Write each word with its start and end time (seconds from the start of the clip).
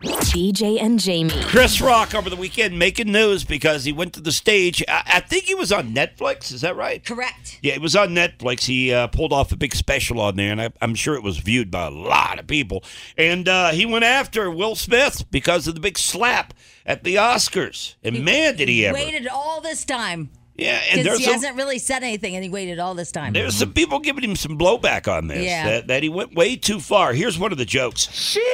BJ 0.00 0.80
and 0.80 0.98
Jamie. 0.98 1.30
Chris 1.44 1.80
Rock 1.80 2.14
over 2.14 2.30
the 2.30 2.36
weekend 2.36 2.78
making 2.78 3.12
news 3.12 3.44
because 3.44 3.84
he 3.84 3.92
went 3.92 4.14
to 4.14 4.20
the 4.20 4.32
stage. 4.32 4.82
I, 4.88 5.02
I 5.06 5.20
think 5.20 5.44
he 5.44 5.54
was 5.54 5.70
on 5.70 5.94
Netflix. 5.94 6.52
Is 6.52 6.62
that 6.62 6.74
right? 6.74 7.04
Correct. 7.04 7.58
Yeah, 7.62 7.74
it 7.74 7.82
was 7.82 7.94
on 7.94 8.10
Netflix. 8.10 8.64
He 8.64 8.92
uh, 8.92 9.08
pulled 9.08 9.32
off 9.32 9.52
a 9.52 9.56
big 9.56 9.74
special 9.74 10.18
on 10.20 10.36
there, 10.36 10.52
and 10.52 10.62
I, 10.62 10.70
I'm 10.80 10.94
sure 10.94 11.14
it 11.14 11.22
was 11.22 11.36
viewed 11.36 11.70
by 11.70 11.86
a 11.86 11.90
lot 11.90 12.38
of 12.38 12.46
people. 12.46 12.82
And 13.18 13.46
uh, 13.46 13.72
he 13.72 13.84
went 13.84 14.04
after 14.04 14.50
Will 14.50 14.74
Smith 14.74 15.24
because 15.30 15.68
of 15.68 15.74
the 15.74 15.80
big 15.80 15.98
slap 15.98 16.54
at 16.86 17.04
the 17.04 17.16
Oscars. 17.16 17.96
And 18.02 18.24
man, 18.24 18.56
did 18.56 18.68
he 18.68 18.86
ever! 18.86 18.94
Waited 18.94 19.28
all 19.28 19.60
this 19.60 19.84
time. 19.84 20.30
Yeah, 20.60 20.80
and 20.90 21.06
there's 21.06 21.18
he 21.18 21.24
some, 21.24 21.34
hasn't 21.34 21.56
really 21.56 21.78
said 21.78 22.02
anything 22.02 22.34
and 22.34 22.44
he 22.44 22.50
waited 22.50 22.78
all 22.78 22.94
this 22.94 23.10
time. 23.10 23.32
there's 23.32 23.54
some 23.54 23.72
people 23.72 23.98
giving 23.98 24.22
him 24.22 24.36
some 24.36 24.58
blowback 24.58 25.10
on 25.10 25.26
this. 25.26 25.44
Yeah. 25.44 25.64
That, 25.70 25.86
that 25.86 26.02
he 26.02 26.08
went 26.08 26.34
way 26.34 26.56
too 26.56 26.80
far. 26.80 27.12
Here's 27.14 27.38
one 27.38 27.50
of 27.52 27.58
the 27.58 27.64
jokes. 27.64 28.10
She 28.12 28.44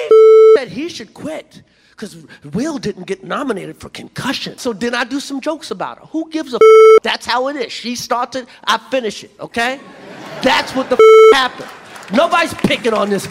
said 0.57 0.69
he 0.69 0.89
should 0.89 1.15
quit 1.15 1.63
because 1.91 2.27
Will 2.53 2.79
didn't 2.79 3.07
get 3.07 3.25
nominated 3.25 3.77
for 3.79 3.89
concussion. 3.89 4.59
So 4.59 4.73
then 4.73 4.95
I 4.95 5.05
do 5.05 5.19
some 5.19 5.41
jokes 5.41 5.71
about 5.71 5.99
her. 5.99 6.07
Who 6.07 6.31
gives 6.31 6.55
a? 6.55 6.59
That's 7.03 7.27
how 7.27 7.49
it 7.49 7.57
is. 7.57 7.73
She 7.73 7.97
started, 7.97 8.47
I 8.65 8.79
finish 8.79 9.25
it. 9.25 9.33
Okay, 9.41 9.81
that's 10.43 10.75
what 10.75 10.91
the 10.91 10.99
happened. 11.35 11.71
Nobody's 12.13 12.55
picking 12.55 12.95
on 12.95 13.11
this. 13.11 13.25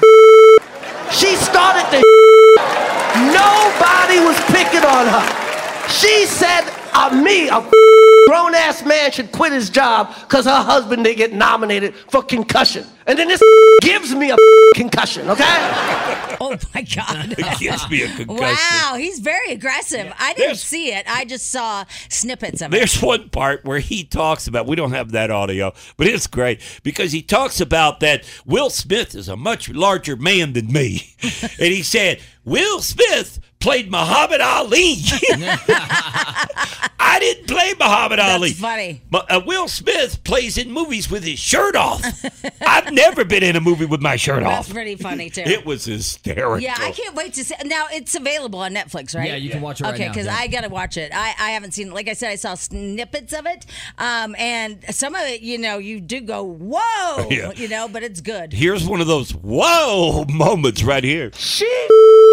She 1.11 1.35
started 1.35 1.85
the. 1.91 2.03
Nobody 3.31 4.19
was 4.19 4.37
picking 4.51 4.83
on 4.83 5.07
her. 5.07 5.87
She 5.87 6.25
said, 6.25 6.63
uh, 6.93 7.09
"Me, 7.23 7.47
a 7.47 7.61
grown 8.27 8.55
ass 8.55 8.83
man, 8.85 9.11
should 9.11 9.31
quit 9.31 9.51
his 9.53 9.69
job 9.69 10.13
because 10.21 10.45
her 10.45 10.61
husband 10.61 11.03
didn't 11.03 11.17
get 11.17 11.33
nominated 11.33 11.95
for 12.09 12.21
concussion." 12.23 12.85
And 13.07 13.19
then 13.19 13.27
this 13.27 13.41
gives 13.81 14.13
me 14.15 14.31
a 14.31 14.37
concussion. 14.73 15.29
Okay. 15.29 15.43
oh 16.41 16.57
my 16.73 16.81
God. 16.81 17.35
It 17.37 17.59
gives 17.59 17.87
me 17.89 18.01
a 18.03 18.07
concussion. 18.07 18.35
Wow, 18.37 18.95
he's 18.97 19.19
very 19.19 19.51
aggressive. 19.51 20.11
I 20.17 20.29
didn't 20.33 20.39
There's- 20.47 20.63
see 20.63 20.91
it. 20.91 21.05
I 21.07 21.23
just 21.25 21.51
saw 21.51 21.85
snippets 22.09 22.61
of 22.61 22.73
it. 22.73 22.77
There's 22.77 22.99
one 23.01 23.29
part 23.29 23.63
where 23.63 23.79
he 23.79 24.03
talks 24.03 24.47
about, 24.47 24.65
we 24.65 24.75
don't 24.75 24.91
have 24.93 25.11
that 25.11 25.29
audio, 25.29 25.73
but 25.97 26.07
it's 26.07 26.25
great 26.27 26.61
because 26.83 27.11
he 27.11 27.21
talks 27.21 27.61
about 27.61 27.99
that 27.99 28.23
Will 28.45 28.69
Smith 28.71 29.13
is 29.13 29.29
a 29.29 29.35
much 29.35 29.69
larger 29.69 30.15
man 30.15 30.53
than 30.53 30.71
me. 30.71 31.13
and 31.21 31.71
he 31.73 31.83
said, 31.83 32.19
Will 32.43 32.81
Smith 32.81 33.39
played 33.59 33.89
Muhammad 33.89 34.41
Ali. 34.41 34.95
I 35.77 37.17
didn't 37.19 37.47
play 37.47 37.73
Muhammad 37.79 38.19
Ali. 38.19 38.51
funny. 38.53 39.01
But, 39.09 39.31
uh, 39.31 39.41
Will 39.45 39.67
Smith 39.67 40.23
plays 40.23 40.57
in 40.57 40.71
movies 40.71 41.09
with 41.09 41.23
his 41.23 41.39
shirt 41.39 41.75
off. 41.75 42.03
I've 42.61 42.91
never 42.95 43.23
been 43.25 43.43
in 43.43 43.55
a 43.55 43.61
movie 43.61 43.85
with 43.85 44.01
my 44.01 44.15
shirt 44.15 44.43
off. 44.43 44.65
That's 44.65 44.73
pretty 44.73 44.95
funny 44.95 45.29
too. 45.29 45.41
It 45.41 45.65
was 45.65 45.85
hysterical. 45.85 46.59
yeah, 46.59 46.75
I 46.79 46.91
can't 46.91 47.15
wait 47.15 47.33
to 47.33 47.43
see. 47.43 47.55
Now 47.65 47.85
it's 47.91 48.15
available 48.15 48.59
on 48.59 48.73
Netflix, 48.73 49.15
right? 49.15 49.29
Yeah, 49.29 49.35
you 49.35 49.49
can 49.49 49.61
watch 49.61 49.81
it 49.81 49.83
right 49.85 49.93
okay, 49.93 50.07
because 50.07 50.25
yeah. 50.25 50.35
I 50.39 50.47
gotta 50.47 50.69
watch 50.69 50.97
it. 50.97 51.11
I, 51.13 51.35
I 51.39 51.51
haven't 51.51 51.73
seen 51.73 51.87
it. 51.89 51.93
Like 51.93 52.07
I 52.07 52.13
said, 52.13 52.31
I 52.31 52.35
saw 52.35 52.55
snippets 52.55 53.33
of 53.33 53.45
it, 53.45 53.65
um, 53.97 54.35
and 54.39 54.83
some 54.95 55.13
of 55.15 55.21
it, 55.23 55.41
you 55.41 55.57
know, 55.57 55.77
you 55.77 55.99
do 55.99 56.21
go 56.21 56.43
whoa, 56.43 57.27
Yeah. 57.29 57.51
you 57.55 57.67
know, 57.67 57.87
but 57.87 58.03
it's 58.03 58.21
good. 58.21 58.53
Here's 58.53 58.87
one 58.87 59.01
of 59.01 59.07
those 59.07 59.31
whoa 59.31 60.25
moments 60.29 60.83
right 60.83 61.03
here. 61.03 61.31
She 61.35 61.69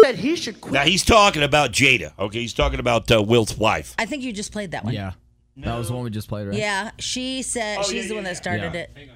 said 0.03 0.15
he 0.15 0.35
should 0.35 0.61
quit. 0.61 0.73
Now 0.73 0.83
he's 0.83 1.03
talking 1.03 1.43
about 1.43 1.71
Jada. 1.71 2.13
Okay, 2.17 2.39
he's 2.41 2.53
talking 2.53 2.79
about 2.79 3.11
uh, 3.11 3.21
Will's 3.21 3.57
wife. 3.57 3.95
I 3.97 4.05
think 4.05 4.23
you 4.23 4.33
just 4.33 4.51
played 4.51 4.71
that 4.71 4.83
one. 4.83 4.93
Yeah. 4.93 5.13
That 5.57 5.77
was 5.77 5.89
the 5.89 5.93
one 5.93 6.03
we 6.03 6.09
just 6.09 6.27
played, 6.27 6.47
right? 6.47 6.57
Yeah, 6.57 6.89
she 6.97 7.43
said 7.43 7.77
Oh, 7.79 7.83
she's 7.83 8.05
yeah, 8.05 8.09
the 8.09 8.15
one 8.15 8.23
that 8.23 8.37
started 8.37 8.73
yeah. 8.73 8.81
it. 8.81 9.09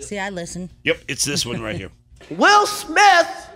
See, 0.00 0.18
I 0.18 0.30
listen. 0.30 0.70
Yep, 0.84 1.00
it's 1.08 1.24
this 1.24 1.44
one 1.44 1.60
right 1.60 1.76
here. 1.76 1.90
Will 2.30 2.66
Smith 2.66 3.48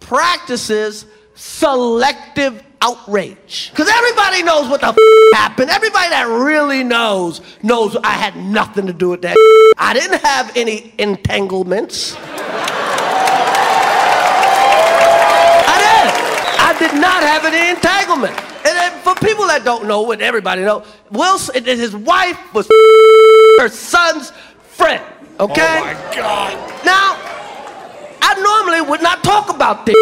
practices 0.00 1.06
selective 1.34 2.62
outrage. 2.82 3.70
Because 3.70 3.88
everybody 3.88 4.42
knows 4.42 4.68
what 4.68 4.80
the 4.80 4.88
f- 4.88 4.96
happened. 5.34 5.70
Everybody 5.70 6.08
that 6.10 6.26
really 6.28 6.84
knows 6.84 7.40
knows 7.62 7.96
I 7.96 8.12
had 8.12 8.36
nothing 8.36 8.86
to 8.86 8.92
do 8.92 9.08
with 9.10 9.22
that. 9.22 9.36
I 9.78 9.92
didn't 9.94 10.20
have 10.22 10.52
any 10.56 10.92
entanglements. 10.98 12.14
I 12.16 12.18
didn't. 15.80 16.60
I 16.60 16.76
did 16.78 16.94
not 17.00 17.22
have 17.22 17.44
any 17.44 17.70
entanglement. 17.70 18.36
And 18.66 18.76
then 18.76 18.92
for 19.00 19.14
people 19.26 19.46
that 19.46 19.64
don't 19.64 19.86
know, 19.86 20.12
and 20.12 20.20
everybody 20.20 20.62
know, 20.62 20.84
Will, 21.10 21.38
his 21.38 21.96
wife 21.96 22.38
was 22.54 22.68
her 23.58 23.68
son's 23.68 24.32
friend. 24.62 25.02
Okay. 25.40 25.78
Oh 25.78 25.80
my 25.80 25.94
God. 26.14 26.84
Now, 26.84 27.16
I 28.20 28.34
normally 28.42 28.82
would 28.90 29.02
not 29.02 29.24
talk 29.24 29.48
about 29.48 29.86
this, 29.86 29.96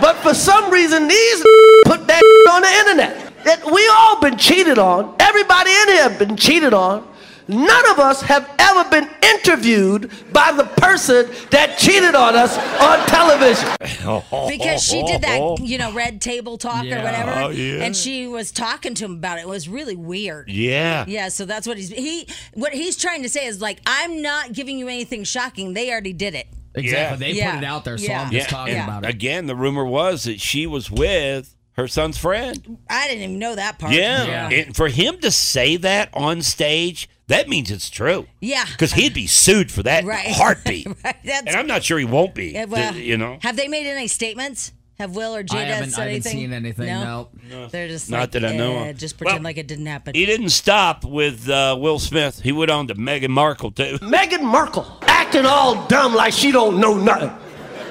but 0.00 0.14
for 0.22 0.32
some 0.32 0.70
reason 0.70 1.08
these 1.08 1.42
put 1.84 2.06
that 2.06 2.22
on 2.50 2.62
the 2.62 2.68
internet. 2.68 3.32
That 3.42 3.64
we 3.66 3.82
all 3.88 4.20
been 4.20 4.38
cheated 4.38 4.78
on. 4.78 5.16
Everybody 5.18 5.70
in 5.72 5.88
here 5.88 6.10
been 6.18 6.36
cheated 6.36 6.72
on. 6.72 7.06
None 7.48 7.90
of 7.90 7.98
us 8.00 8.22
have 8.22 8.50
ever 8.58 8.88
been 8.90 9.08
interviewed 9.22 10.10
by 10.32 10.52
the 10.52 10.64
person 10.64 11.26
that 11.50 11.78
cheated 11.78 12.14
on 12.14 12.34
us 12.34 12.56
on 12.80 13.06
television. 13.06 13.68
Because 14.48 14.82
she 14.82 15.02
did 15.02 15.22
that, 15.22 15.58
you 15.60 15.78
know, 15.78 15.92
red 15.92 16.20
table 16.20 16.58
talk 16.58 16.84
Yeah. 16.84 17.00
or 17.00 17.04
whatever, 17.04 17.30
Oh, 17.44 17.48
yeah. 17.50 17.82
and 17.84 17.96
she 17.96 18.26
was 18.26 18.50
talking 18.50 18.94
to 18.94 19.04
him 19.04 19.12
about 19.12 19.38
it. 19.38 19.42
It 19.42 19.48
was 19.48 19.68
really 19.68 19.96
weird. 19.96 20.48
Yeah. 20.48 21.04
Yeah, 21.06 21.28
so 21.28 21.44
that's 21.44 21.66
what 21.66 21.76
he's 21.76 21.90
he 21.90 22.28
what 22.54 22.72
he's 22.72 22.96
trying 22.96 23.22
to 23.22 23.28
say 23.28 23.46
is 23.46 23.60
like 23.60 23.80
I'm 23.86 24.22
not 24.22 24.52
giving 24.52 24.78
you 24.78 24.88
anything 24.88 25.24
shocking. 25.24 25.72
They 25.74 25.90
already 25.90 26.12
did 26.12 26.34
it. 26.34 26.46
Exactly. 26.74 27.32
They 27.32 27.38
Yeah. 27.38 27.54
put 27.54 27.62
it 27.62 27.66
out 27.66 27.84
there, 27.84 27.98
so 27.98 28.06
Yeah. 28.06 28.22
I'm 28.22 28.30
just 28.30 28.50
Yeah, 28.50 28.56
talking 28.56 28.74
and 28.74 28.88
about 28.88 29.04
it. 29.04 29.10
Again, 29.10 29.46
the 29.46 29.56
rumor 29.56 29.84
was 29.84 30.24
that 30.24 30.40
she 30.40 30.66
was 30.66 30.90
with 30.90 31.54
her 31.72 31.88
son's 31.88 32.18
friend. 32.18 32.78
I 32.88 33.08
didn't 33.08 33.22
even 33.24 33.38
know 33.38 33.54
that 33.54 33.78
part. 33.78 33.92
Yeah. 33.92 34.24
Yeah. 34.26 34.48
And 34.50 34.76
for 34.76 34.88
him 34.88 35.18
to 35.20 35.30
say 35.30 35.76
that 35.76 36.10
on 36.14 36.42
stage, 36.42 37.08
that 37.28 37.48
means 37.48 37.70
it's 37.70 37.90
true. 37.90 38.26
Yeah. 38.40 38.64
Because 38.70 38.92
he'd 38.92 39.14
be 39.14 39.26
sued 39.26 39.70
for 39.72 39.82
that 39.82 40.04
Right. 40.04 40.26
heartbeat. 40.30 40.86
Right, 40.86 41.16
that's- 41.24 41.42
And 41.46 41.56
I'm 41.56 41.66
not 41.66 41.82
sure 41.84 41.98
he 41.98 42.04
won't 42.04 42.34
be. 42.34 42.52
Yeah, 42.52 42.66
well, 42.66 42.92
th- 42.92 43.04
you 43.04 43.16
know? 43.16 43.38
Have 43.42 43.56
they 43.56 43.68
made 43.68 43.86
any 43.86 44.06
statements? 44.08 44.72
Have 44.98 45.14
Will 45.14 45.34
or 45.36 45.42
Jada 45.44 45.56
I 45.56 45.62
haven't, 45.64 45.90
said 45.90 46.00
I 46.00 46.04
haven't 46.04 46.14
anything? 46.26 46.32
seen 46.32 46.52
anything. 46.54 46.86
No. 46.86 47.28
They're 47.70 47.86
just 47.88 48.10
Not 48.10 48.20
like, 48.20 48.30
that 48.30 48.44
I 48.46 48.56
know 48.56 48.76
eh, 48.78 48.88
of. 48.90 48.96
Just 48.96 49.18
pretend 49.18 49.40
Well, 49.40 49.44
like 49.50 49.58
it 49.58 49.66
didn't 49.68 49.84
happen. 49.86 50.14
He 50.14 50.24
didn't 50.24 50.48
stop 50.48 51.04
with 51.04 51.48
uh, 51.50 51.76
Will 51.78 51.98
Smith. 51.98 52.40
He 52.40 52.50
went 52.50 52.70
on 52.70 52.86
to 52.86 52.94
Meghan 52.94 53.28
Markle, 53.28 53.72
too. 53.72 53.98
Meghan 54.00 54.42
Markle 54.42 54.86
acting 55.02 55.44
all 55.44 55.86
dumb 55.88 56.14
like 56.14 56.32
she 56.32 56.50
don't 56.50 56.80
know 56.80 56.94
nothing. 56.96 57.28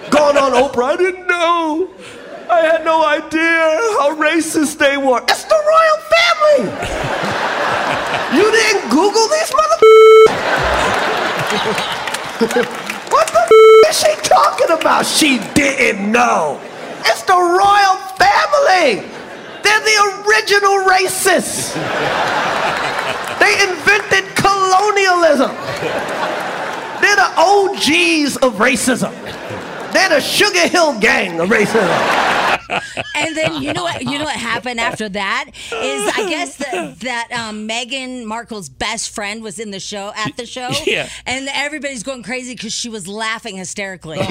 Going 0.10 0.36
on 0.38 0.54
Oprah, 0.54 0.94
I 0.94 0.98
didn't 0.98 1.28
know. 1.28 1.94
I 2.50 2.62
had 2.62 2.84
no 2.86 3.06
idea 3.06 3.40
how 4.00 4.16
racist 4.16 4.78
they 4.80 4.98
were. 4.98 5.22
It's 5.28 5.44
the 5.44 5.62
royal 5.68 6.70
family. 6.72 7.25
Google 9.16 9.30
these 9.30 9.52
motherfuckers? 9.52 9.86
what 13.12 13.28
the 13.28 13.44
is 13.90 14.00
she 14.00 14.14
talking 14.28 14.72
about? 14.78 15.06
She 15.06 15.40
didn't 15.54 16.12
know. 16.12 16.60
It's 17.06 17.24
the 17.24 17.34
royal 17.34 17.96
family. 18.20 19.08
They're 19.64 19.80
the 19.80 19.98
original 20.28 20.84
racists. 20.84 21.74
they 23.40 23.54
invented 23.64 24.36
colonialism. 24.36 25.56
They're 27.00 27.16
the 27.16 27.32
OGs 27.38 28.36
of 28.38 28.56
racism. 28.56 29.14
They're 29.94 30.10
the 30.10 30.20
Sugar 30.20 30.68
Hill 30.68 31.00
gang 31.00 31.40
of 31.40 31.48
racism. 31.48 32.45
And 32.70 33.36
then 33.36 33.62
you 33.62 33.74
know 33.74 33.84
what? 33.84 34.02
You 34.02 34.18
know 34.18 34.26
what 34.26 34.36
happened 34.36 34.80
after 34.80 35.08
that 35.10 35.46
is 35.54 36.12
I 36.16 36.30
guess 36.30 36.58
that 36.58 37.00
that 37.02 37.32
um, 37.32 37.68
Meghan 37.68 38.26
Markle's 38.26 38.70
best 38.70 39.14
friend 39.14 39.42
was 39.44 39.60
in 39.60 39.72
the 39.72 39.80
show 39.80 40.12
at 40.16 40.36
the 40.38 40.46
show. 40.46 40.70
Yeah. 40.86 41.10
And 41.26 41.50
everybody's 41.52 42.04
going 42.04 42.22
crazy 42.22 42.54
because 42.54 42.72
she 42.72 42.90
was 42.90 43.08
laughing 43.08 43.58
hysterically. 43.58 44.20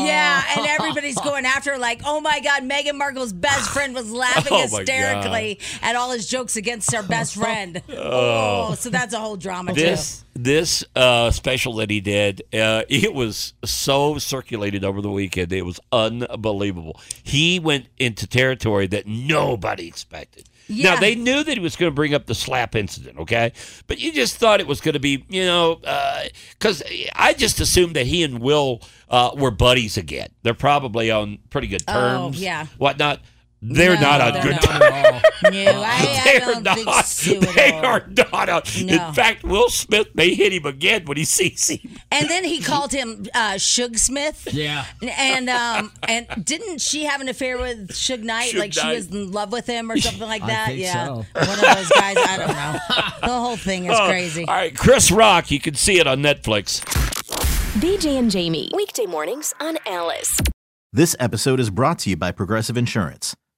Yeah, 0.00 0.42
and 0.56 0.66
everybody's 0.66 1.18
going 1.20 1.44
after 1.44 1.72
her 1.72 1.78
like, 1.78 2.02
oh 2.04 2.20
my 2.20 2.40
God, 2.40 2.62
Meghan 2.62 2.94
Markle's 2.94 3.32
best 3.32 3.70
friend 3.70 3.94
was 3.94 4.10
laughing 4.10 4.46
Oh 4.50 4.60
hysterically 4.62 5.58
at 5.82 5.96
all 5.96 6.10
his 6.10 6.28
jokes 6.28 6.56
against 6.56 6.94
her 6.94 7.02
best 7.02 7.34
friend. 7.34 7.82
Oh, 7.90 8.74
so 8.74 8.90
that's 8.90 9.14
a 9.14 9.18
whole 9.18 9.36
drama 9.36 9.72
This 9.72 10.24
this 10.34 10.84
uh, 10.96 11.30
special 11.30 11.74
that 11.76 11.90
he 11.90 12.00
did, 12.00 12.42
uh, 12.52 12.82
it 12.88 13.12
was 13.14 13.54
so 13.64 14.18
circulated 14.18 14.84
over 14.84 15.00
the 15.00 15.10
weekend. 15.10 15.52
It 15.52 15.62
was 15.62 15.80
unbelievable. 15.92 17.00
He 17.22 17.58
went 17.58 17.86
into 17.98 18.26
territory 18.26 18.86
that 18.88 19.06
nobody 19.06 19.86
expected. 19.88 20.46
Yeah. 20.68 20.94
Now, 20.94 21.00
they 21.00 21.16
knew 21.16 21.42
that 21.42 21.54
he 21.54 21.58
was 21.60 21.74
going 21.74 21.90
to 21.90 21.94
bring 21.94 22.14
up 22.14 22.26
the 22.26 22.34
slap 22.34 22.76
incident, 22.76 23.18
okay? 23.18 23.52
But 23.88 23.98
you 23.98 24.12
just 24.12 24.36
thought 24.36 24.60
it 24.60 24.68
was 24.68 24.80
going 24.80 24.92
to 24.92 25.00
be, 25.00 25.24
you 25.28 25.44
know, 25.44 25.80
because 26.52 26.82
I 27.16 27.32
just 27.32 27.58
assumed 27.58 27.96
that 27.96 28.06
he 28.06 28.22
and 28.22 28.38
Will 28.40 28.80
uh, 29.08 29.32
were 29.36 29.50
buddies 29.50 29.96
again. 29.96 30.28
They're 30.44 30.54
probably 30.54 31.10
on 31.10 31.38
pretty 31.50 31.66
good 31.66 31.84
terms, 31.86 32.18
Oh, 32.20 32.26
terms. 32.26 32.40
yeah. 32.40 32.66
Whatnot. 32.78 33.20
They're 33.62 33.94
No, 33.96 34.00
not 34.00 34.20
on 34.22 34.32
they're 34.32 34.42
good 34.42 34.52
not. 34.52 34.62
terms. 34.62 35.22
No, 35.42 35.82
I, 35.82 35.90
I 35.90 36.20
They're 36.24 36.40
don't 36.40 36.62
not. 36.62 36.76
think 36.78 36.88
so 37.04 37.36
at 37.36 37.54
They 37.54 37.70
all. 37.72 37.84
are 37.84 38.06
not. 38.08 38.48
On. 38.48 38.62
No. 38.86 39.08
In 39.08 39.12
fact, 39.14 39.44
Will 39.44 39.68
Smith 39.68 40.08
may 40.14 40.32
hit 40.34 40.54
him 40.54 40.64
again 40.64 41.04
when 41.04 41.18
he 41.18 41.24
sees 41.24 41.68
him. 41.68 41.98
And 42.10 42.28
then 42.30 42.44
he 42.44 42.62
called 42.62 42.90
him 42.92 43.26
uh, 43.34 43.54
Suge 43.56 43.98
Smith. 43.98 44.48
Yeah. 44.50 44.86
And 45.02 45.50
um 45.50 45.92
and 46.08 46.26
didn't 46.42 46.80
she 46.80 47.04
have 47.04 47.20
an 47.20 47.28
affair 47.28 47.58
with 47.58 47.88
Suge 47.90 48.22
Knight? 48.22 48.52
Suge 48.54 48.58
like 48.58 48.72
she 48.72 48.86
was 48.86 49.08
in 49.10 49.30
love 49.30 49.52
with 49.52 49.66
him 49.66 49.90
or 49.90 49.98
something 49.98 50.26
like 50.26 50.42
I 50.42 50.46
that? 50.46 50.66
think 50.68 50.80
yeah. 50.80 51.04
so. 51.06 51.12
One 51.12 51.24
of 51.24 51.60
those 51.60 51.88
guys. 51.90 52.16
I 52.18 52.36
don't 52.38 52.48
know. 52.48 52.78
The 53.20 53.38
whole 53.38 53.56
thing 53.56 53.84
is 53.84 53.98
crazy. 54.00 54.46
All 54.46 54.54
right, 54.54 54.74
Chris 54.76 55.10
Rock. 55.10 55.50
You 55.50 55.60
can 55.60 55.74
see 55.74 55.98
it 56.00 56.06
on 56.06 56.20
Netflix. 56.22 56.80
BJ 57.78 58.18
and 58.18 58.30
Jamie. 58.30 58.70
Weekday 58.74 59.04
mornings 59.06 59.52
on 59.60 59.76
Alice. 59.86 60.40
This 60.92 61.14
episode 61.20 61.60
is 61.60 61.68
brought 61.70 61.98
to 62.00 62.10
you 62.10 62.16
by 62.16 62.32
Progressive 62.32 62.76
Insurance. 62.78 63.36